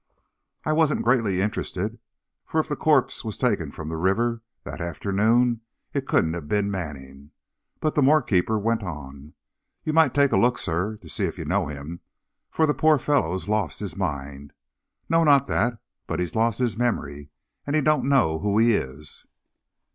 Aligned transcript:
I 0.65 0.73
wasn't 0.73 1.03
greatly 1.03 1.41
interested, 1.41 1.99
for 2.47 2.59
if 2.59 2.67
the 2.69 2.75
corpse 2.75 3.23
was 3.23 3.37
taken 3.37 3.71
from 3.71 3.89
the 3.89 3.97
river 3.97 4.41
that 4.63 4.81
afternoon, 4.81 5.61
it 5.93 6.07
couldn't 6.07 6.33
have 6.33 6.47
been 6.47 6.71
Manning. 6.71 7.29
But 7.79 7.93
the 7.93 8.01
morgue 8.01 8.25
keeper 8.25 8.57
went 8.57 8.81
on: 8.81 9.35
"You 9.83 9.93
might 9.93 10.15
take 10.15 10.31
a 10.31 10.37
look, 10.37 10.57
sir, 10.57 10.97
to 11.03 11.07
see 11.07 11.25
if 11.25 11.37
you 11.37 11.45
know 11.45 11.67
him. 11.67 11.99
For 12.49 12.65
the 12.65 12.73
poor 12.73 12.97
fellow's 12.97 13.47
lost 13.47 13.79
his 13.79 13.95
mind, 13.95 14.53
no, 15.07 15.23
not 15.23 15.45
that, 15.49 15.77
but 16.07 16.19
he's 16.19 16.33
lost 16.33 16.57
his 16.57 16.75
memory, 16.75 17.29
and 17.67 17.75
he 17.75 17.81
dunno 17.83 18.39
who 18.39 18.57
he 18.57 18.73
is!" 18.73 19.27